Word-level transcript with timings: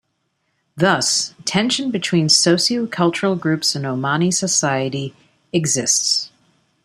Thus, 0.75 1.35
tension 1.45 1.91
between 1.91 2.27
socio-cultural 2.27 3.35
groups 3.35 3.75
in 3.75 3.83
Omani 3.83 4.33
society 4.33 5.13
exists. 5.53 6.31